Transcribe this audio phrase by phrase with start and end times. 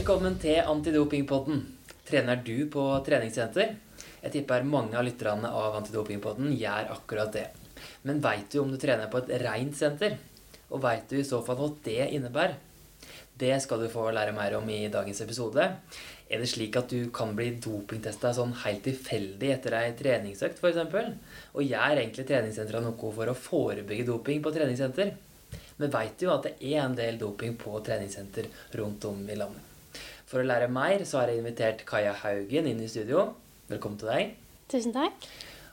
[0.00, 1.58] Velkommen til Antidopingpodden.
[2.08, 3.74] Trener du på treningssenter?
[4.22, 7.42] Jeg tipper mange av lytterne av Antidopingpodden gjør akkurat det.
[8.08, 10.16] Men veit du om du trener på et rent senter?
[10.72, 12.56] Og veit du i så fall hva det innebærer?
[13.44, 15.68] Det skal du få lære mer om i dagens episode.
[16.32, 21.40] Er det slik at du kan bli dopingtesta sånn helt tilfeldig etter ei treningsøkt, f.eks.?
[21.52, 25.12] Og gjør egentlig treningssentrene noe for å forebygge doping på treningssenter?
[25.76, 28.48] Men veit jo at det er en del doping på treningssenter
[28.80, 29.66] rundt om i landet.
[30.30, 33.32] For å lære mer så har jeg invitert Kaja Haugen inn i studio.
[33.66, 34.28] Velkommen til deg.
[34.70, 35.24] Tusen takk.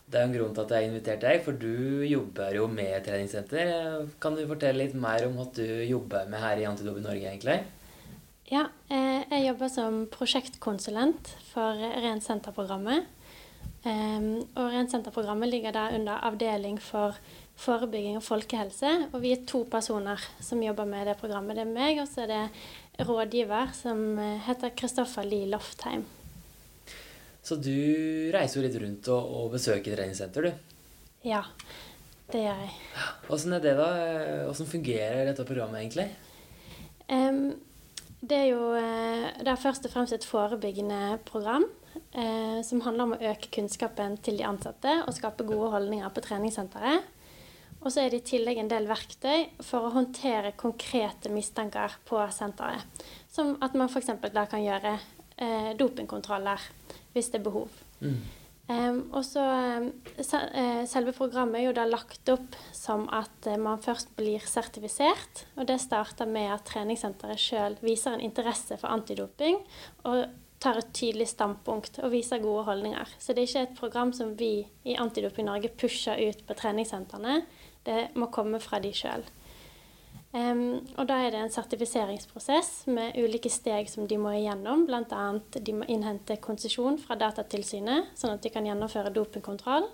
[0.09, 2.95] Det er en grunn til at jeg har invitert deg, for du jobber jo med
[3.05, 4.07] treningssenter.
[4.23, 7.59] Kan du fortelle litt mer om hva du jobber med her i Antidoping Norge, egentlig?
[8.49, 13.13] Ja, eh, jeg jobber som prosjektkonsulent for Rent senter-programmet.
[13.87, 17.15] Og Rent senter-programmet ligger da under avdeling for
[17.57, 18.91] forebygging og folkehelse.
[19.11, 21.57] Og vi er to personer som jobber med det programmet.
[21.57, 26.05] Det er meg, og så er det rådgiver som eh, heter Kristoffer Lie Loftheim.
[27.47, 27.71] Så du
[28.33, 30.97] reiser jo litt rundt og, og besøker treningssenter, du?
[31.27, 31.45] Ja,
[32.33, 32.73] det gjør jeg.
[33.31, 33.87] Åssen er det, da?
[34.49, 36.09] Åssen fungerer dette programmet egentlig?
[37.07, 37.55] Um,
[38.19, 41.67] det er jo eh, det er først og fremst et forebyggende program.
[42.11, 46.23] Eh, som handler om å øke kunnskapen til de ansatte og skape gode holdninger på
[46.25, 47.05] treningssenteret.
[47.83, 52.19] Og så er det i tillegg en del verktøy for å håndtere konkrete mistanker på
[52.33, 53.05] senteret.
[53.31, 54.09] Som at man f.eks.
[54.33, 54.97] da kan gjøre
[55.37, 56.65] eh, dopingkontroller
[57.13, 57.83] hvis det er behov.
[58.01, 58.19] Mm.
[58.67, 59.43] Um, og så
[60.19, 65.45] eh, Selve programmet er jo da lagt opp som at eh, man først blir sertifisert.
[65.55, 69.61] Og det starter med at treningssenteret sjøl viser en interesse for antidoping
[70.03, 70.25] og
[70.59, 73.15] tar et tydelig standpunkt og viser gode holdninger.
[73.21, 74.51] Så det er ikke et program som vi
[74.89, 77.43] i Antidoping Norge pusher ut på treningssentrene.
[77.87, 79.23] Det må komme fra de sjøl.
[80.35, 84.83] Um, og da er det en sertifiseringsprosess med ulike steg som de må igjennom.
[84.89, 85.23] Bl.a.
[85.55, 89.87] de må innhente konsesjon fra Datatilsynet, sånn at de kan gjennomføre dopingkontroll.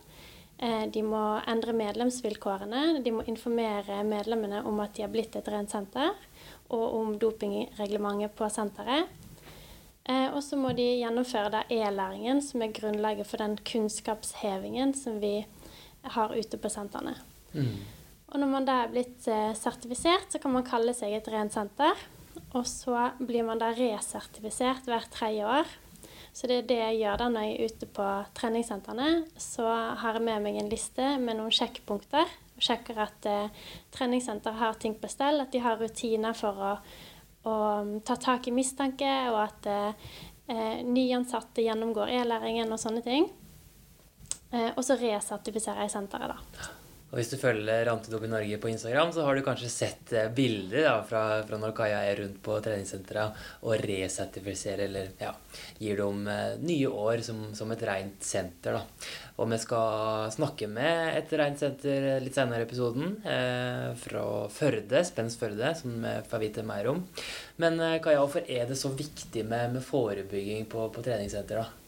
[0.58, 3.04] Uh, de må endre medlemsvilkårene.
[3.06, 6.18] De må informere medlemmene om at de har blitt et rent senter,
[6.74, 9.12] og om dopingreglementet på senteret.
[10.10, 15.38] Uh, og så må de gjennomføre e-læringen, som er grunnlaget for den kunnskapshevingen som vi
[16.18, 17.14] har ute på sentrene.
[17.54, 17.78] Mm.
[18.34, 21.54] Og når man da er blitt eh, sertifisert, så kan man kalle seg et rent
[21.54, 21.98] senter.
[22.58, 25.70] Og så blir man da resertifisert hvert tredje år.
[26.34, 29.10] Så det er det jeg gjør da når jeg er ute på treningssentrene.
[29.38, 32.30] Så har jeg med meg en liste med noen sjekkpunkter.
[32.58, 33.64] Og sjekker at eh,
[33.94, 36.74] treningssenter har ting på stell, at de har rutiner for å,
[37.50, 40.12] å um, ta tak i mistanke, og at eh,
[40.54, 43.30] eh nyansatte gjennomgår e-læringen og sånne ting.
[44.54, 46.83] Eh, og så resertifiserer jeg senteret, da.
[47.14, 50.88] Og hvis du følger Antidoping Norge på Instagram, så har du kanskje sett eh, bilder
[50.88, 55.30] da, fra, fra, når Kaja er rundt på treningssenteret og resertifiserer, eller ja,
[55.78, 58.80] gir dem uh, nye år som, som, et rent senter.
[58.80, 59.12] Da.
[59.38, 64.26] Og vi skal snakke med et rent senter litt senere i episoden, eh, fra
[64.58, 67.06] Førde, Spens Førde, som vi får vite mer om.
[67.62, 71.62] Men uh, Kaja, hvorfor er det så viktig med, med forebygging på, på treningssenter?
[71.62, 71.83] da?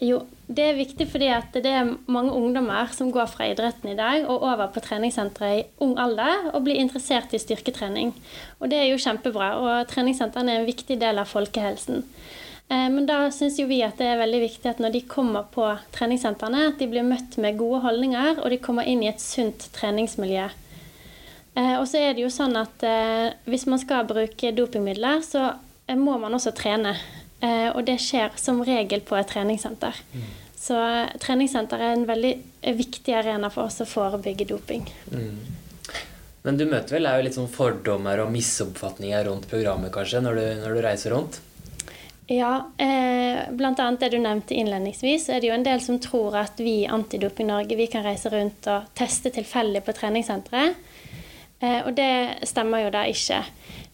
[0.00, 3.98] Jo, det er viktig fordi at det er mange ungdommer som går fra idretten i
[3.98, 8.14] dag og over på treningssenteret i ung alder og blir interessert i styrketrening.
[8.60, 12.06] Og det er jo kjempebra, og treningssentrene er en viktig del av folkehelsen.
[12.70, 15.44] Eh, men da syns jo vi at det er veldig viktig at når de kommer
[15.52, 19.20] på treningssentrene, at de blir møtt med gode holdninger, og de kommer inn i et
[19.20, 20.48] sunt treningsmiljø.
[21.60, 25.50] Eh, og så er det jo sånn at eh, hvis man skal bruke dopingmidler, så
[25.98, 26.94] må man også trene.
[27.40, 29.96] Eh, og det skjer som regel på et treningssenter.
[30.12, 30.28] Mm.
[30.60, 30.76] Så
[31.22, 32.34] treningssenter er en veldig
[32.76, 34.84] viktig arena for oss å forebygge doping.
[35.08, 35.38] Mm.
[36.44, 40.40] Men du møter vel er jo litt sånn fordommer og misoppfatninger rundt programmet kanskje, når
[40.40, 41.40] du, når du reiser rundt?
[42.30, 43.72] Ja, eh, bl.a.
[43.74, 47.48] det du nevnte innledningsvis, er det jo en del som tror at vi i Antidoping
[47.50, 50.76] Norge vi kan reise rundt og teste tilfeldig på treningssenteret.
[51.60, 53.42] Eh, og det stemmer jo da ikke.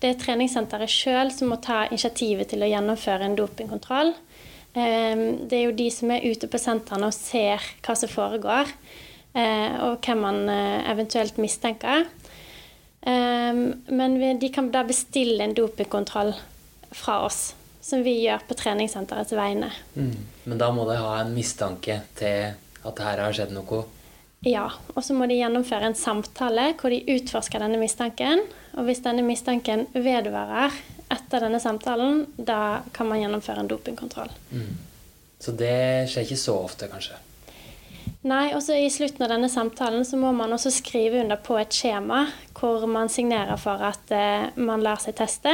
[0.02, 4.12] Det er treningssenteret sjøl som må ta initiativet til å gjennomføre en dopingkontroll.
[4.76, 8.72] Ehm, det er jo de som er ute på sentrene og ser hva som foregår,
[9.32, 12.04] eh, og hvem man eh, eventuelt mistenker.
[13.08, 16.34] Ehm, men de kan da bestille en dopingkontroll
[16.92, 19.72] fra oss, som vi gjør på treningssenterets vegne.
[19.96, 20.16] Mm.
[20.44, 22.52] Men da må de ha en mistanke til
[22.86, 23.84] at her har skjedd noe?
[24.44, 28.44] Ja, og så må de gjennomføre en samtale hvor de utforsker denne mistanken.
[28.76, 30.74] Og hvis denne mistanken vedvarer
[31.12, 34.32] etter denne samtalen, da kan man gjennomføre en dopingkontroll.
[34.50, 34.74] Mm.
[35.40, 37.18] Så det skjer ikke så ofte, kanskje?
[38.26, 41.74] Nei, også i slutten av denne samtalen så må man også skrive under på et
[41.74, 42.24] skjema
[42.56, 45.52] hvor man signerer for at eh, man lar seg teste.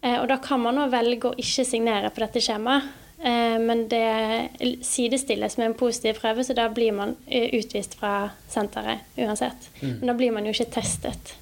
[0.00, 2.88] Eh, og da kan man òg velge å ikke signere på dette skjemaet.
[3.18, 4.50] Eh, men det
[4.84, 9.70] sidestilles med en positiv prøve, så da blir man eh, utvist fra senteret uansett.
[9.80, 9.98] Mm.
[9.98, 11.34] Men da blir man jo ikke testet.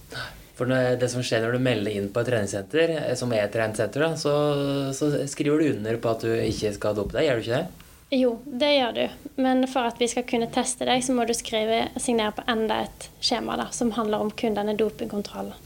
[0.55, 4.05] For det som skjer når du melder inn på et treningssenter, som er et treningssenter,
[4.21, 4.35] så,
[4.94, 7.84] så skriver du under på at du ikke skal dope deg, gjør du ikke det?
[8.12, 9.05] Jo, det gjør du.
[9.43, 12.83] Men for at vi skal kunne teste deg, så må du skrive, signere på enda
[12.85, 15.56] et skjema da, som handler om kun denne dopingkontrollen.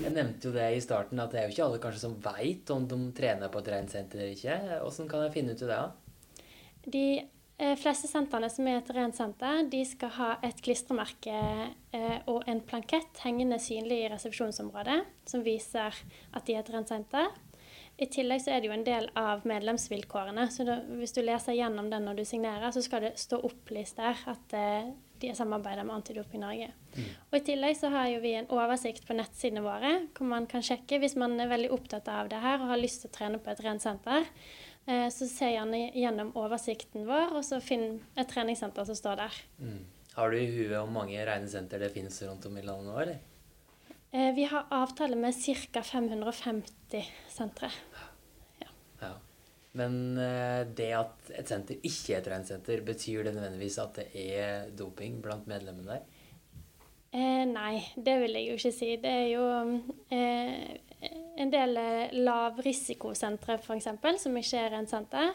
[0.00, 2.72] Jeg nevnte jo det i starten, at det er jo ikke alle kanskje som veit
[2.74, 4.58] om de trener på et rensenter eller ikke.
[4.80, 5.78] Hvordan kan jeg finne ut av det?
[5.82, 6.48] da?
[6.82, 11.38] De eh, fleste sentrene som er et rent senter, de skal ha et klistremerke
[11.94, 14.98] eh, og en plankett hengende synlig i resepsjonsområdet,
[15.28, 16.02] som viser
[16.32, 17.30] at de er et rent senter.
[18.02, 20.48] I tillegg så er det jo en del av medlemsvilkårene.
[20.50, 24.00] Så da, hvis du leser gjennom den når du signerer, så skal det stå opplyst
[24.00, 24.90] der at eh,
[25.22, 26.72] de samarbeider med Antidoping Norge.
[26.96, 27.06] Mm.
[27.30, 30.64] Og I tillegg så har jo vi en oversikt på nettsidene våre hvor man kan
[30.66, 33.40] sjekke hvis man er veldig opptatt av det her og har lyst til å trene
[33.42, 34.26] på et rent senter.
[34.90, 39.42] Eh, så se gjerne gjennom oversikten vår, og så finn et treningssenter som står der.
[39.62, 39.82] Mm.
[40.16, 42.96] Har du i huet hvor mange rene senter det finnes rundt om i landet nå,
[43.04, 43.20] eller?
[44.12, 45.34] Eh, vi har avtale med
[45.72, 45.82] ca.
[45.82, 47.70] 550 sentre.
[49.78, 54.08] Men eh, det at et senter ikke er et rent betyr det nødvendigvis at det
[54.14, 56.02] er doping blant medlemmene der?
[57.12, 58.90] Eh, nei, det vil jeg jo ikke si.
[59.00, 59.46] Det er jo
[60.12, 60.76] eh,
[61.42, 63.88] en del eh, lavrisikosentre f.eks.
[64.22, 65.32] som ikke er rent senter.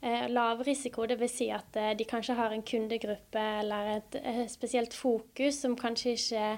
[0.00, 1.34] Eh, lavrisiko dvs.
[1.34, 4.18] Si at eh, de kanskje har en kundegruppe eller et
[4.52, 6.48] spesielt fokus som kanskje ikke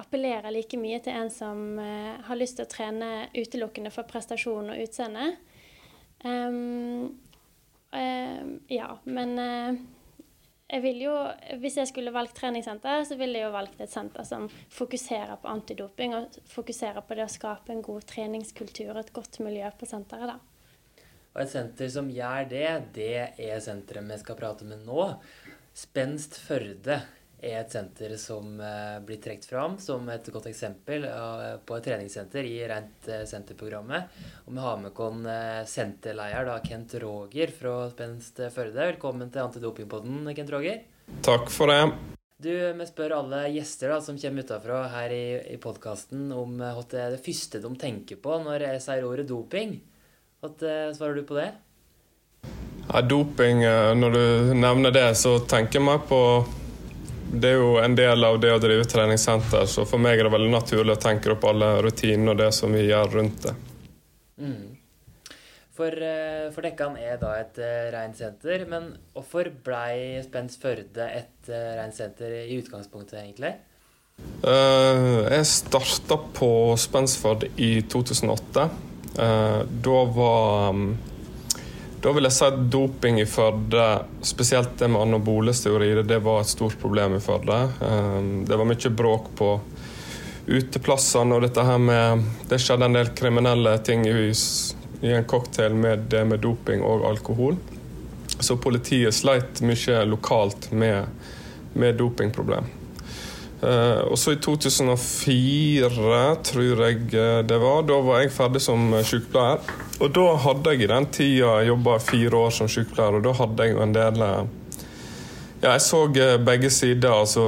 [0.00, 4.78] appellerer like mye til en som har lyst til å trene utelukkende for prestasjon og
[4.80, 5.34] utseende.
[6.26, 7.18] Um,
[7.92, 9.78] um, ja, men uh,
[10.66, 11.14] jeg vil jo,
[11.62, 15.50] hvis jeg skulle valgt treningssenter, så ville jeg jo valgt et senter som fokuserer på
[15.52, 19.86] antidoping og fokuserer på det å skape en god treningskultur og et godt miljø på
[19.86, 20.34] senteret.
[20.34, 21.04] da.
[21.36, 25.12] Og et senter som gjør det, det er senteret vi skal prate med nå.
[25.76, 27.02] Spenst Førde
[27.42, 31.84] er et senter som eh, blir trukket fram som et godt eksempel eh, på et
[31.84, 34.16] treningssenter i Rent eh, senter-programmet.
[34.46, 38.80] Og vi har med oss senterleder Kent Roger fra Spenst Førde.
[38.80, 40.80] Velkommen til Antidopingpodden, Kent Roger.
[41.26, 41.82] Takk for det.
[42.42, 46.82] Du, Vi spør alle gjester da, som kommer utenfra her i, i podkasten, om hva
[46.90, 49.78] det er det første de tenker på når jeg sier ordet doping.
[50.44, 50.52] Hva
[50.96, 51.48] svarer du på det?
[52.86, 53.64] Ja, doping,
[53.98, 56.20] Når du nevner det, så tenker jeg meg på
[57.32, 60.34] det er jo en del av det å drive treningssenter, så for meg er det
[60.36, 63.54] veldig naturlig å tenke opp alle rutinene og det som vi gjør rundt det.
[64.42, 64.76] Mm.
[65.76, 71.04] For, eh, for Dekkan er da et uh, rent senter, men hvorfor ble Spens Førde
[71.04, 73.52] et uh, rent senter i utgangspunktet, egentlig?
[74.40, 76.48] Uh, jeg starta på
[76.80, 78.64] Spensford i 2008.
[79.16, 80.88] Uh, da var um,
[82.06, 83.84] da vil jeg si at doping i Førde,
[84.22, 87.56] spesielt det med anabole steroider, det var et stort problem i Førde.
[87.82, 89.48] Ehm, det var mye bråk på
[90.46, 94.30] uteplassene, og dette her med Det skjedde en del kriminelle ting i,
[95.02, 97.58] i en cocktail med det med doping og alkohol.
[98.38, 101.10] Så politiet sleit mye lokalt med,
[101.74, 102.70] med dopingproblem.
[103.62, 105.88] Uh, og så i 2004,
[106.44, 109.62] tror jeg eh, det var, da var jeg ferdig som sykepleier.
[109.96, 113.64] Og da hadde jeg i den tida jobba fire år som sykepleier, og da hadde
[113.64, 114.42] jeg jo en del eh,
[115.62, 116.02] Ja, jeg så
[116.44, 117.46] begge sider, altså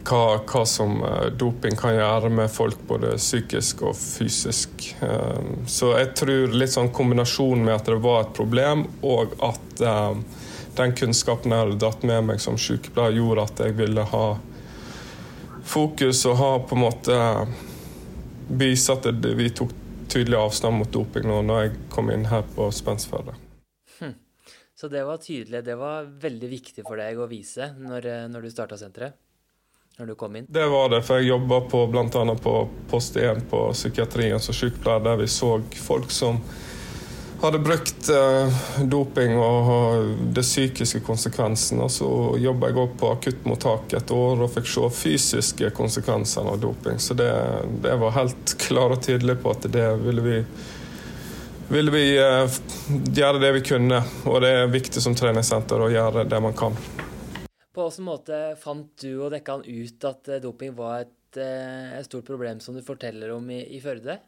[0.00, 1.02] hva, hva, som
[1.38, 4.86] doping kan gjøre med folk både psykisk og fysisk.
[5.68, 9.84] Så jeg tror litt sånn kombinasjon med at det var et problem, og at
[10.80, 14.24] den kunnskapen jeg hadde dratt med meg som sykepleier, gjorde at jeg ville ha
[15.64, 17.18] fokus og har på en måte
[18.52, 19.72] vist at det, vi tok
[20.12, 23.36] tydelig avstand mot doping nå når jeg kom inn her på Spensferdet.
[23.98, 24.14] Hm.
[24.76, 25.62] Så det var tydelig.
[25.64, 29.16] Det var veldig viktig for deg å vise når, når du starta senteret?
[29.98, 30.46] Når du kom inn?
[30.48, 32.36] Det var det, for jeg jobba bl.a.
[32.42, 32.54] på
[32.90, 36.40] post 1 på psykiatrien som sykepleier, der vi så folk som
[37.42, 41.88] hadde brukt uh, doping og de psykiske konsekvensene.
[41.90, 42.06] Så
[42.38, 47.00] jobba jeg òg på akuttmottak et år og fikk se fysiske konsekvenser av doping.
[47.02, 47.32] Så det,
[47.82, 50.38] det var helt klar og tydelig på at det ville vi
[51.72, 52.50] ville vi uh,
[53.16, 56.76] gjøre det vi kunne, og det er viktig som treningssenter å gjøre det man kan.
[57.72, 62.26] På hvilken måte fant du og Dekkan ut at eh, doping var et, et stort
[62.28, 64.18] problem som du forteller om i, i Førde?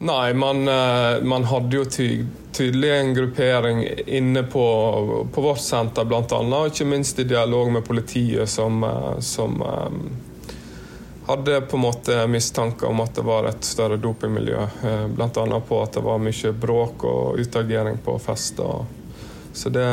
[0.00, 4.64] Nei, man, eh, man, hadde jo ty tydelig en gruppering inne på,
[5.34, 6.66] på vårt senter bl.a.
[6.66, 9.98] Ikke minst i dialog med politiet, som, eh, som um,
[11.26, 14.66] hadde på en måte mistanke om at det var et større dopingmiljø.
[15.14, 15.60] Bl.a.
[15.68, 18.86] på at det var mye bråk og utagering på fester.
[19.52, 19.86] Så det,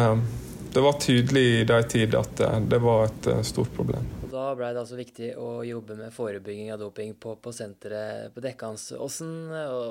[0.73, 4.05] det var tydelig i de tid at det, var et stort problem.
[4.45, 8.43] Da ble det altså viktig å jobbe med forebygging av doping på, på senteret på
[8.43, 8.91] Dekkans.
[8.93, 9.31] Hvordan,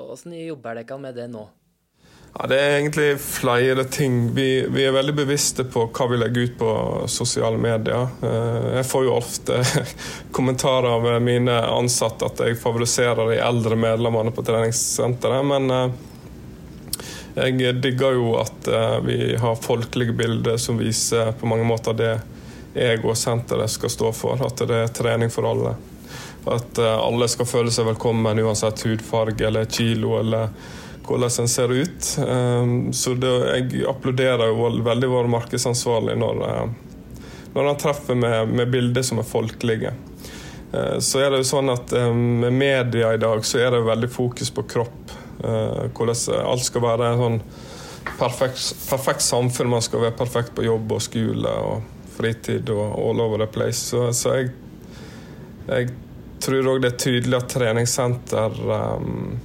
[0.07, 1.41] hvordan jobber dere med det nå?
[2.37, 4.29] Ja, Det er egentlig flere ting.
[4.35, 6.69] Vi, vi, er veldig bevisste på hva vi legger ut på
[7.11, 8.07] sosiale medier.
[8.23, 9.59] Eh, jeg får jo ofte
[10.37, 15.49] kommentarer av mine ansatte at jeg favoriserer de eldre medlemmene på treningssenteret.
[15.51, 15.99] Men eh,
[17.41, 22.13] jeg digger jo at eh, vi har folkelige bilder som viser på mange måter det
[22.75, 24.41] jeg og senteret skal stå for.
[24.45, 25.75] At det er trening for alle.
[26.51, 30.51] At alle skal føle seg velkommen uansett hudfarge eller kilo eller
[31.07, 32.17] hvordan en ser ut.
[32.27, 36.65] Ehm, så det, jeg applauderer jo veldig vår markedsansvarlig når, eh,
[37.53, 39.93] når han treffer med, med bilder som er folkelige.
[40.73, 43.85] Eh, så er det jo sånn at eh, Med media i dag så er det
[43.85, 45.01] veldig fokus på kropp.
[45.45, 47.35] Hvordan alt skal være sånn
[48.17, 49.67] perfekt, perfekt samfunn.
[49.69, 51.83] Man skal være perfekt på jobb og skole og
[52.15, 53.81] fritid og all over the place.
[53.91, 54.53] Så, så jeg,
[55.67, 55.91] jeg
[56.43, 59.37] tror òg det er tydelig at treningssenter um,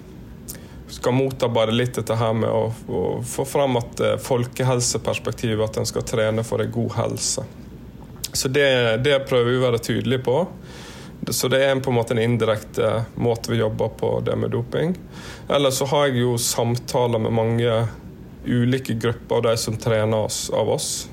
[0.90, 5.88] skal motarbeide litt dette her med å, å få fram at uh, folkehelseperspektivet, at en
[5.88, 7.46] skal trene for en god helse.
[8.32, 10.36] Så det, det, prøver vi å være tydelige på.
[11.30, 14.94] Så det er på en måte en indirekte måte vi jobber på det med doping.
[15.48, 17.74] Eller så har jeg jo samtaler med mange
[18.46, 21.08] ulike grupper av de som trener oss, av oss.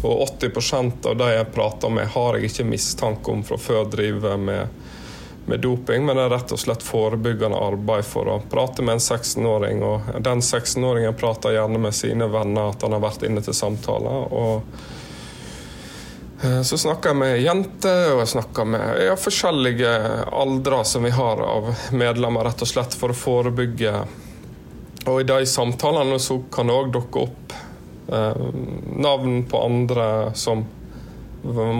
[0.00, 4.40] Og 80 av de jeg prater med, har jeg ikke mistanke om fra før driver
[4.40, 4.80] med
[5.50, 9.02] med doping, men det er rett og slett forebyggende arbeid for å prate med en
[9.02, 9.82] 16-åring.
[9.82, 14.28] Og den 16-åringen prater gjerne med sine venner at han har vært inne til samtaler.
[14.30, 14.62] og
[16.44, 19.94] eh, så snakker jeg med jenter, og jeg snakker med ja, forskjellige
[20.44, 23.96] aldre som vi har av medlemmer, rett og slett for å forebygge.
[25.08, 27.58] Og i de samtalene så kan det òg dukke opp
[28.10, 30.64] navn på andre som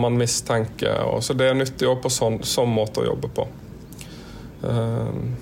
[0.01, 1.03] man mistenker.
[1.03, 3.47] Og så det er nyttig òg på sånn, sånn måte å jobbe på.
[4.67, 5.35] Ehm,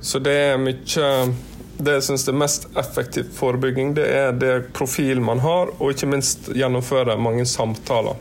[0.00, 1.34] så det er mye
[1.74, 6.06] Det jeg syns er mest effektiv forebygging, det er det profilen man har, og ikke
[6.06, 8.14] minst gjennomføre mange samtaler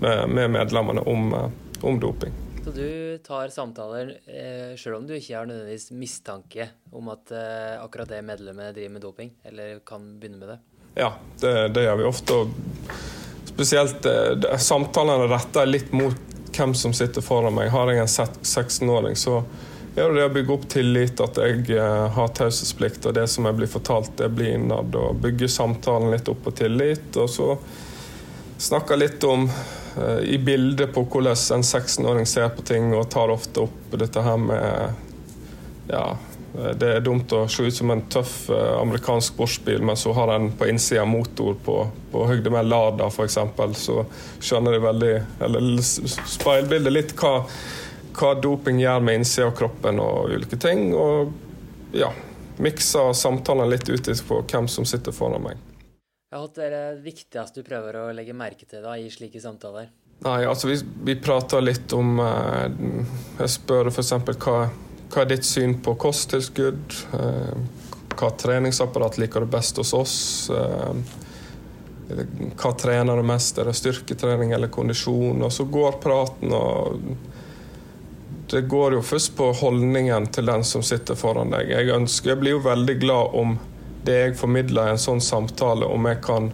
[0.00, 2.34] med, med medlemmene om, eh, om, doping.
[2.68, 7.78] Så du tar samtaler eh, sjøl om du ikke har nødvendigvis mistanke om at eh,
[7.80, 10.56] akkurat det medlemmet driver med doping, eller kan begynne med det?
[11.00, 12.36] Ja, det, det gjør vi ofte.
[12.36, 17.70] og Spesielt eh, samtalene retter litt mot hvem som sitter foran meg.
[17.72, 19.38] Har jeg en 16-åring, så
[19.96, 23.62] er det å bygge opp tillit, at jeg eh, har taushetsplikt, og det som jeg
[23.62, 24.92] blir fortalt, det blir innad.
[24.92, 27.16] Og bygge samtalen litt opp på tillit.
[27.16, 27.54] Og så
[28.60, 29.48] snakke litt om
[30.22, 34.38] i bildet på hvordan en 16-åring ser på ting, og tar ofte opp dette her
[34.40, 35.06] med
[35.88, 36.04] ja,
[36.58, 40.12] Eh, det er dumt å se ut som en tøff eh, amerikansk sportsbil, men så
[40.16, 41.76] har den på innsida motor på,
[42.12, 43.38] på høyde med Lada f.eks.
[43.78, 44.04] Så
[44.40, 45.12] skjønner de veldig
[45.44, 47.42] Eller speilbilder litt hva,
[48.18, 50.90] hva doping gjør med innsida av kroppen og ulike ting.
[50.96, 52.10] Og ja,
[52.58, 55.67] mikser samtalen litt ut på hvem som sitter foran meg.
[56.28, 59.88] Hva er det viktigste du prøver å legge merke til da, i slike samtaler?
[60.26, 62.64] Nei, altså Vi, vi prater litt om eh,
[63.38, 64.12] Jeg spør f.eks.
[64.42, 64.58] hva
[65.08, 66.96] hva er ditt syn på kosttilskudd?
[67.16, 67.54] Eh,
[68.18, 70.16] hva treningsapparat liker du best hos oss?
[70.52, 70.94] Eh,
[72.58, 73.58] hva trener du mest?
[73.58, 75.40] Er det styrketrening eller kondisjon?
[75.44, 77.00] Og så går praten, og
[78.52, 81.72] det går jo først på holdningen til den som sitter foran deg.
[81.72, 83.58] Jeg, ønsker, jeg blir jo veldig glad om
[84.04, 86.52] det jeg formidler i en sånn samtale, om jeg kan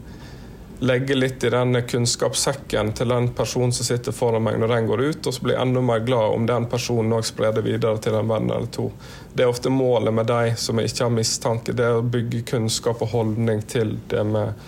[0.84, 5.02] legge litt i den kunnskapssekken til den personen som sitter foran meg når den går
[5.02, 8.00] ut, og så blir jeg enda mer glad om den personen òg sprer det videre
[8.02, 8.88] til en venn eller to.
[9.32, 13.02] Det er ofte målet med de som ikke har mistanke, det er å bygge kunnskap
[13.04, 14.66] og holdning til det med,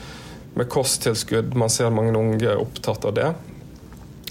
[0.54, 1.56] med kosttilskudd.
[1.58, 3.32] Man ser mange unge opptatt av det.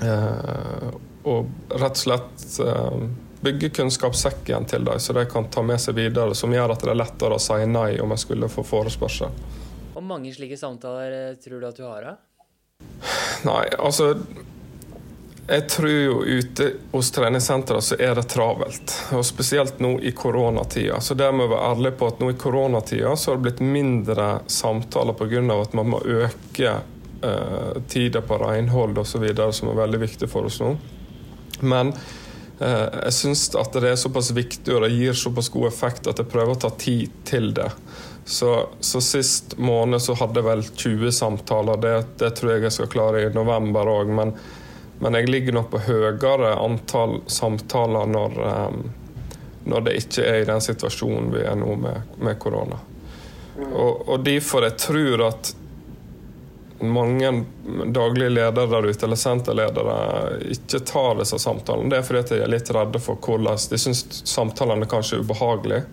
[0.06, 0.90] Eh,
[1.26, 3.06] og rett og slett eh,
[3.46, 6.94] bygge kunnskapssekken til dem, så de kan ta med seg videre, som gjør at det
[6.94, 9.34] er lettere å si nei om jeg skulle få forespørsel.
[9.94, 12.10] Hvor mange slike samtaler eh, tror du at du har?
[12.10, 12.16] da?
[13.46, 14.16] Nei, altså
[15.48, 18.96] Jeg tror jo ute hos treningssentrene så er det travelt.
[19.14, 20.98] Og spesielt nå i koronatida.
[21.02, 23.62] Så det må vi være ærlige på at nå i koronatida så har det blitt
[23.62, 25.46] mindre samtaler pga.
[25.62, 26.74] at man må øke
[27.22, 30.74] eh, tida på renhold osv., som er veldig viktig for oss nå.
[31.62, 31.94] Men
[32.60, 36.30] jeg syns at det er såpass viktig og det gir såpass god effekt at jeg
[36.32, 37.70] prøver å ta tid til det.
[38.26, 41.82] Så, så, sist måned så hadde jeg vel 20 samtaler.
[41.82, 44.14] Det, det, tror jeg jeg skal klare i november òg.
[44.22, 44.34] Men
[45.00, 48.38] Men jeg ligger nok på høyere antall samtaler når,
[49.68, 52.80] når det ikke er i den situasjonen vi er nå med, med korona.
[53.60, 55.52] Og, og derfor jeg tror at
[56.80, 57.46] mange
[57.86, 59.98] daglige ledere der ute, eller senterledere,
[60.52, 61.90] ikke tar disse samtalene.
[61.90, 65.86] Det er fordi de er litt redde for hvordan De syns samtalene kanskje er ubehagelige.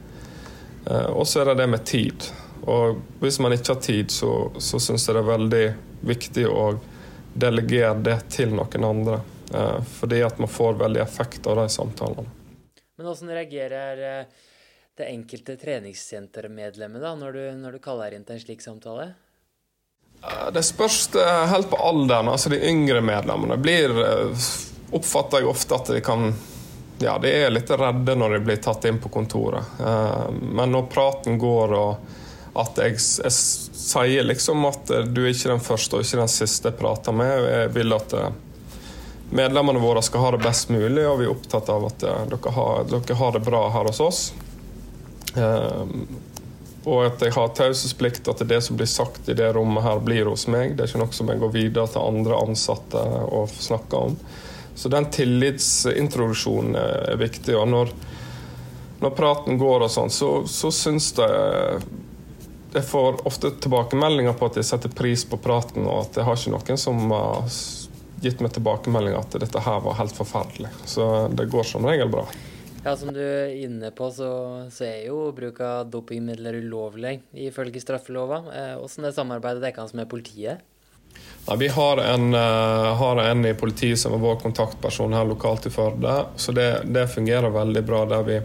[0.87, 2.29] Eh, og så er det det med tid.
[2.63, 5.65] Og hvis man ikke har tid, så, så syns jeg det er veldig
[6.13, 6.67] viktig å
[7.33, 9.21] delegere det til noen andre.
[9.55, 12.31] Eh, fordi at man får veldig effekt av de samtalene.
[12.97, 14.41] Men hvordan reagerer eh,
[14.99, 19.13] det enkelte treningssentermedlemmet da, når du, når du kaller inn til en slik samtale?
[20.23, 21.11] Eh, det spørs
[21.51, 22.29] helt på alderen.
[22.29, 23.95] altså De yngre medlemmene blir
[24.93, 26.33] oppfatter jeg ofte at de kan
[27.03, 29.81] ja, de er litt redde når de blir tatt inn på kontoret.
[30.39, 32.13] Men når praten går og
[32.53, 36.69] at jeg, jeg, sier liksom at du er ikke den første og ikke den siste
[36.71, 37.47] jeg prater med.
[37.49, 38.35] Jeg vil at eh,
[39.33, 42.55] medlemmene våre skal ha det best mulig, og vi er opptatt av at eh, dere
[42.59, 44.23] har, dere har det bra her hos oss.
[46.83, 50.27] Og at jeg har taushetsplikt, at det som blir sagt i det rommet her, blir
[50.31, 50.75] hos meg.
[50.75, 54.17] Det er ikke noe som jeg går videre til andre ansatte og snakker om.
[54.75, 57.55] Så den tillitsintroduksjonen er viktig.
[57.59, 57.93] Og når,
[59.05, 61.83] når praten går og sånn, så, så syns jeg
[62.73, 66.39] jeg får ofte tilbakemeldinger på at jeg setter pris på praten, og at jeg har
[66.39, 67.43] ikke noen som har
[68.23, 70.71] gitt meg tilbakemeldinger at dette her var helt forferdelig.
[70.89, 71.05] Så
[71.37, 72.25] det går som regel bra.
[72.85, 74.29] Ja, Som du er inne på, så,
[74.75, 78.41] så er jo bruk av dopingmidler ulovlig ifølge straffelova.
[78.51, 80.65] Eh, hvordan er samarbeidet deres med politiet?
[81.47, 85.67] Nei, vi har en, uh, har en, i politiet som er vår kontaktperson her lokalt
[85.67, 86.17] i Førde.
[86.37, 88.03] Så det, det fungerer veldig bra.
[88.11, 88.41] der vi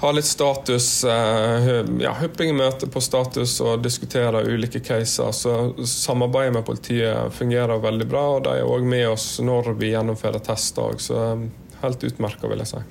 [0.00, 1.70] har litt status, uh,
[2.00, 5.30] ja, hyppige møter på status og diskuterer ulike caser.
[5.30, 5.56] Så
[5.86, 10.42] samarbeidet med politiet fungerer veldig bra, og de er òg med oss når vi gjennomfører
[10.42, 10.98] tester.
[10.98, 11.50] Så eh,
[11.82, 12.82] helt utmerka, vil jeg si.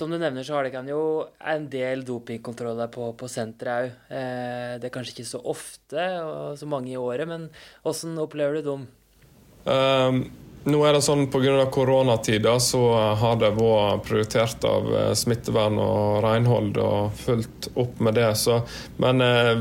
[0.00, 3.96] Som du nevner, så har det jo en del dopingkontroller på, på senteret òg.
[4.16, 7.50] Eh, det er kanskje ikke så ofte og så mange i året, men
[7.84, 8.86] hvordan opplever du dem?
[9.66, 10.22] Um,
[10.64, 11.66] nå er det sånn Pga.
[11.72, 12.80] koronatida så
[13.20, 18.28] har det vært prioritert av eh, smittevern og renhold og fulgt opp med det.
[18.36, 18.60] Så,
[19.00, 19.54] men eh,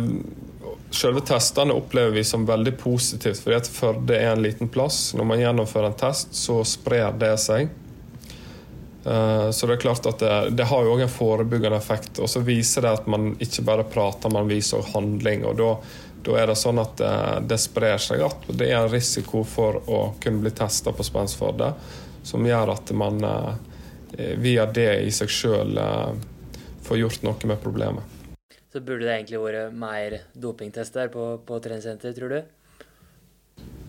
[0.91, 5.13] selve testene opplever vi som veldig positivt, fordi at Førde er en liten plass.
[5.15, 7.71] Når man gjennomfører en test, så sprer det seg.
[9.05, 12.19] Eh, så det er klart at det, det har jo òg en forebyggende effekt.
[12.19, 15.47] Og så viser det at man ikke bare prater, man viser også handling.
[15.47, 15.73] og da
[16.23, 17.13] da er det sånn at det,
[17.47, 21.71] det sprer seg at det er en risiko for å kunne bli testa på spensforde,
[22.27, 26.12] som gjør at man eh, via det i seg sjøl eh,
[26.83, 28.17] får gjort noe med problemet.
[28.69, 32.41] Så burde det egentlig vært mer dopingtester på, på treningssenteret, tror du?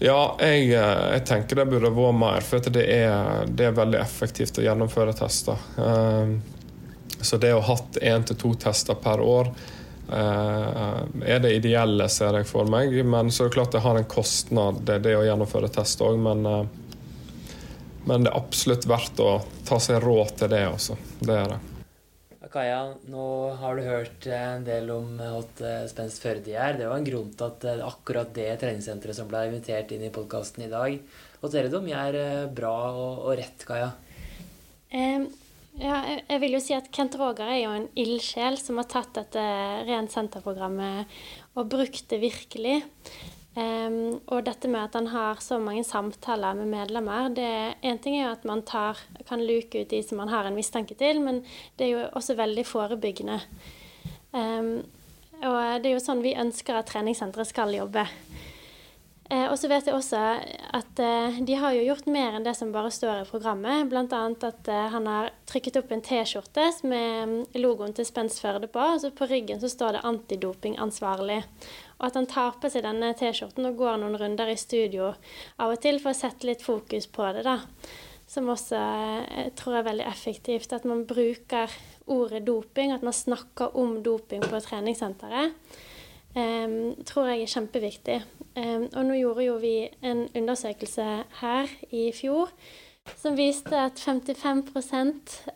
[0.01, 4.01] Ja, jeg, eh, jeg, tenker det burde vært mer, for det er, det er, veldig
[4.01, 5.61] effektivt å gjennomføre tester.
[7.21, 9.53] Så det å ha hatt én til to tester per år
[10.13, 12.95] Eh, er det ideelle, ser jeg for meg.
[13.07, 16.19] Men så er det klart det har en kostnad, det, det å gjennomføre test òg.
[16.19, 16.65] Men, eh,
[18.05, 20.99] men, det er absolutt verdt å ta seg råd til det også.
[21.21, 21.61] Det er det.
[22.51, 23.25] Kaja, nå
[23.61, 25.61] har du hørt en del om Hot
[25.91, 26.79] Spenst Førde er.
[26.81, 30.11] Det var en grunn til at eh, akkurat det treningssenteret som ble invitert inn i
[30.15, 30.97] podkasten i dag,
[31.71, 32.19] du om gjør
[32.57, 33.93] bra og, og rett, Kaja?
[34.91, 35.31] Um
[35.79, 39.15] ja, jeg vil jo si at Kent Roger er jo en ildsjel som har tatt
[39.17, 39.43] dette
[39.87, 41.09] Rent senter-programmet
[41.55, 42.81] og brukt det virkelig.
[43.51, 48.15] Um, og dette med at han har så mange samtaler med medlemmer det En ting
[48.15, 51.19] er jo at man tar, kan luke ut de som man har en mistanke til,
[51.21, 51.43] men
[51.77, 53.41] det er jo også veldig forebyggende.
[54.31, 54.87] Um,
[55.43, 58.07] og det er jo sånn vi ønsker at treningssenteret skal jobbe.
[59.31, 60.21] Eh, og så vet jeg også
[60.75, 63.87] at eh, de har jo gjort mer enn det som bare står i programmet.
[63.87, 64.03] Bl.a.
[64.03, 68.83] at eh, han har trykket opp en T-skjorte med mm, logoen til Spens Førde på.
[68.83, 71.45] og så På ryggen så står det 'antidopingansvarlig'.
[72.01, 75.13] Og at han tar på seg denne T-skjorten og går noen runder i studio
[75.59, 77.45] av og til for å sette litt fokus på det.
[77.47, 77.61] da.
[78.27, 80.73] Som også jeg tror er veldig effektivt.
[80.73, 81.71] At man bruker
[82.07, 85.55] ordet doping, at man snakker om doping på treningssenteret.
[86.31, 88.21] Tror jeg er kjempeviktig.
[88.95, 89.75] Og nå gjorde jo vi
[90.07, 91.07] en undersøkelse
[91.41, 92.53] her i fjor
[93.19, 94.75] som viste at 55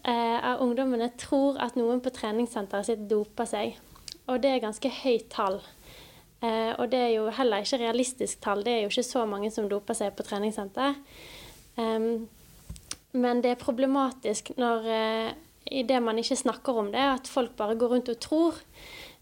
[0.05, 3.77] eh, av ungdommene tror at noen på treningssenteret sitt doper seg.
[4.27, 5.61] Og det er ganske høyt tall.
[6.45, 8.65] Uh, og det er jo heller ikke realistisk tall.
[8.65, 10.99] Det er jo ikke så mange som doper seg på treningssenter.
[13.15, 15.31] Men det er problematisk når uh,
[15.73, 18.61] i det man ikke snakker om det, at folk bare går rundt og tror.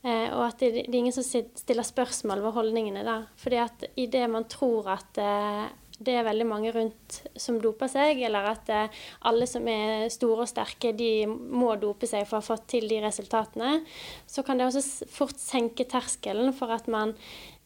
[0.02, 3.28] Eh, og at det, det, er ingen som stiller spørsmål ved holdningene der.
[3.38, 5.70] Fordi at idet man tror at eh,
[6.02, 10.44] det er veldig mange rundt som doper seg, eller at eh, alle som er store
[10.44, 13.80] og sterke, de må dope seg for å få til de resultatene,
[14.26, 17.14] så kan det også fort senke terskelen for at man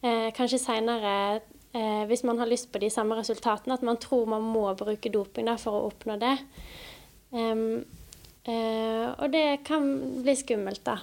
[0.03, 1.13] eh, kanskje seinere
[1.73, 5.13] eh, hvis man har lyst på de samme resultatene, at man tror man må bruke
[5.13, 6.35] doping da, for å oppnå det.
[7.31, 7.83] Um,
[8.47, 9.87] eh, og det kan
[10.21, 10.99] bli skummelt, da.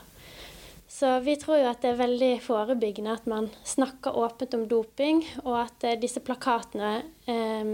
[0.95, 5.25] Så vi tror jo at det er veldig forebyggende at man snakker åpent om doping,
[5.43, 6.93] og at uh, disse plakatene
[7.27, 7.73] eh,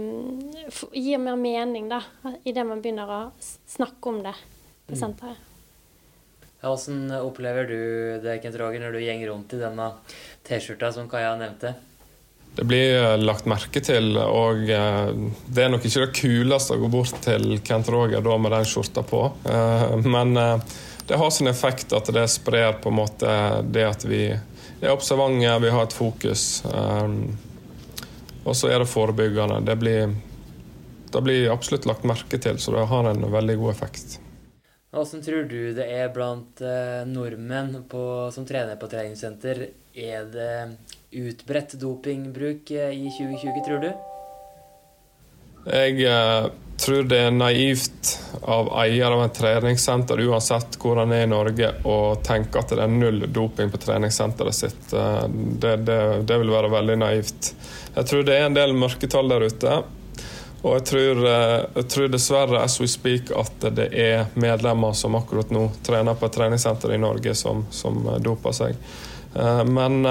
[0.97, 2.01] gir mer mening da,
[2.41, 3.21] idet man begynner å
[3.69, 4.33] snakke om det
[4.89, 5.37] på senteret.
[5.37, 5.47] senteret.
[6.61, 7.79] Hvordan opplever du
[8.21, 9.87] det, Kent Roger, når du gjenger rundt i denne
[10.45, 11.73] T-skjorta som Kaja nevnte?
[12.55, 15.09] Det blir eh, lagt merke til, og eh,
[15.47, 18.67] det er nok ikke det kuleste å gå bort til Kent Roger da med den
[18.67, 19.23] skjorta på.
[19.45, 20.37] Eh, men
[21.11, 23.31] det har sin effekt at det sprer på en måte
[23.67, 26.45] det at vi er observante, vi har et fokus.
[28.47, 29.59] Og så er det forebyggende.
[29.67, 30.15] Det blir,
[31.11, 34.15] det blir absolutt lagt merke til, så det har en veldig god effekt.
[34.95, 36.63] Hvordan tror du det er blant
[37.11, 39.67] nordmenn på, som trener på treningssenter?
[39.91, 40.55] Er det
[41.11, 43.91] utbredt dopingbruk eh, i 2020, tror du?
[45.67, 46.47] Jeg eh,
[46.81, 51.69] tror det er naivt av eier av en treningssenter, uansett hvor han er i Norge,
[51.85, 54.93] å tenke at det er null doping på treningssenteret sitt.
[54.93, 55.97] Eh, det, det,
[56.29, 57.51] det, vil være veldig naivt.
[57.95, 59.75] Jeg tror det er en del mørketall der ute.
[60.61, 65.19] Og jeg tror, eh, jeg tror, dessverre as we speak, at det er medlemmer som
[65.19, 68.81] akkurat nå trener på et treningssenter i Norge, som, som doper seg.
[69.71, 70.01] Men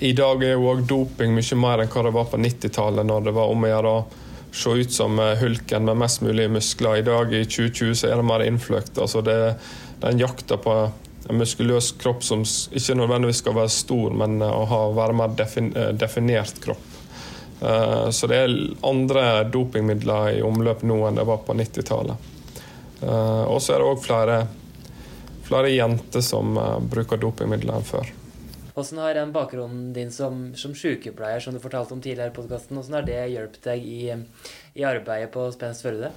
[0.00, 3.26] i dag er jo òg doping mye mer enn hva det var på 90-tallet, når
[3.26, 6.96] det var om å gjøre å se ut som eh, hulken med mest mulig muskler.
[6.96, 8.98] I dag i 2020 så er det mer innfløkt.
[8.98, 9.36] Altså det,
[10.00, 10.74] er en jakta på
[11.28, 15.34] en muskuløs kropp som ikke nødvendigvis skal være stor, men eh, å ha, være mer
[15.40, 16.94] eh, definert kropp.
[17.58, 18.52] Så det er
[18.86, 22.28] andre dopingmidler i omløp nå enn det var på 90-tallet.
[23.02, 24.36] Og så er det òg flere,
[25.42, 26.54] flere jenter som
[26.86, 28.12] bruker dopingmidler enn før.
[28.78, 32.78] Hvordan har den bakgrunnen din som, som sykepleier, som du fortalte om tidligere i podkasten,
[32.78, 34.02] hvordan har det hjulpet deg i,
[34.78, 36.12] i, arbeidet på Spenst Førde?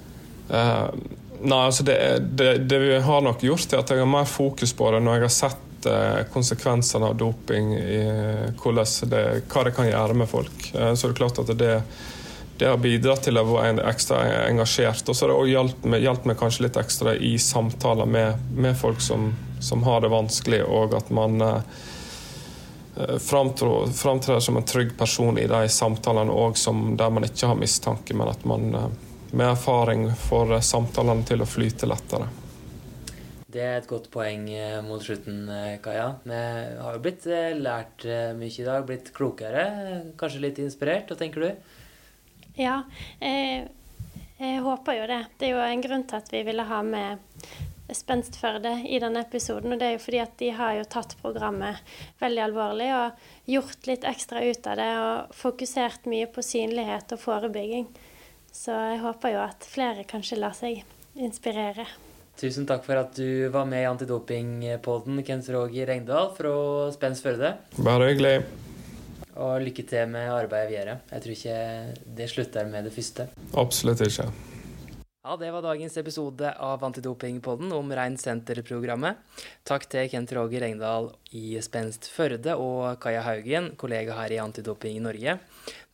[0.46, 0.94] Uh,
[1.40, 1.96] nei, altså det,
[2.38, 5.18] det, det, vi har nok gjort, er at jeg har mer fokus på det når
[5.18, 8.00] jeg har sett uh, konsekvensene av doping, i,
[8.54, 10.70] det, hva det kan gjøre med folk.
[10.70, 11.76] Uh, så det er klart at det,
[12.62, 15.02] det har bidratt til å være ekstra engasjert.
[15.10, 19.32] Og så har det hjulpet meg, kanskje litt ekstra i samtaler med, med folk som,
[19.58, 21.88] som, har det vanskelig, og at man uh,
[22.94, 26.58] framtrer som en trygg person i de samtalene òg
[26.98, 28.88] der man ikke har mistanke, men at man eh,
[29.32, 32.28] med erfaring får samtalene til å flyte lettere.
[33.52, 35.48] Det er et godt poeng eh, mot slutten,
[35.84, 36.08] Kaja.
[36.24, 36.40] Vi
[36.84, 37.28] har jo blitt
[37.60, 38.04] lært
[38.36, 39.66] mye i dag, blitt klokere,
[40.20, 41.08] kanskje litt inspirert.
[41.08, 41.78] Hva tenker du?
[42.60, 42.82] Ja,
[43.20, 43.68] jeg,
[44.36, 45.22] jeg håper jo det.
[45.40, 47.24] Det er jo en grunn til at vi ville ha med
[47.96, 49.74] Spenstførde i denne episoden.
[49.74, 51.80] Og det er jo fordi at de har jo tatt programmet
[52.22, 57.22] veldig alvorlig og gjort litt ekstra ut av det og fokusert mye på synlighet og
[57.22, 57.90] forebygging.
[58.52, 60.82] Så jeg håper jo at flere kanskje lar seg
[61.16, 61.86] inspirere.
[62.40, 66.54] Tusen takk for at du var med i Antidopingpodden, Kent Roger Engdahl fra
[66.94, 67.54] Spenst Førde.
[67.78, 68.38] Bare hyggelig.
[69.32, 70.96] Og lykke til med arbeidet videre.
[71.12, 71.58] Jeg tror ikke
[72.18, 73.28] det slutter med det første.
[73.56, 74.28] Absolutt ikke.
[75.24, 78.16] Ja, det var dagens episode av Antidopingpodden om Rein.
[79.62, 84.96] Takk til Kent Roger Engdahl i Spenst Førde og Kaja Haugen, kollega her i Antidoping
[84.98, 85.36] i Norge.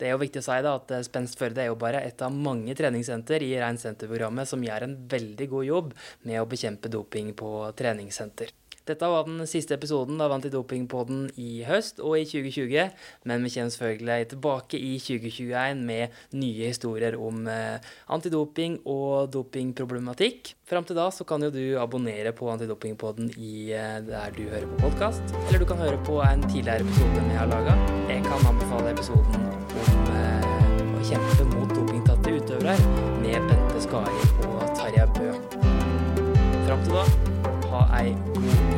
[0.01, 2.33] Det er jo viktig å si da at Spenst Førde er jo bare et av
[2.33, 5.93] mange treningssenter i Rein som gjør en veldig god jobb
[6.25, 8.57] med å bekjempe doping på treningssenter.
[8.89, 12.95] Dette var den siste episoden av Antidopingpodden i høst og i 2020.
[13.29, 17.77] Men vi kommer selvfølgelig tilbake i 2021 med nye historier om eh,
[18.15, 20.55] antidoping og dopingproblematikk.
[20.69, 24.69] Fram til da så kan jo du abonnere på Antidopingpodden i eh, der du hører
[24.73, 25.37] på podkast.
[25.47, 27.77] Eller du kan høre på en tidligere episode vi har laga.
[28.09, 29.49] Jeg kan anbefale episoden
[29.85, 30.49] om eh,
[30.97, 32.79] å kjempe mot dopingtatte utøvere
[33.21, 35.33] med Bente Skari og Tarjei Bø.
[36.65, 37.05] Fram til da,
[37.69, 38.78] ha ei god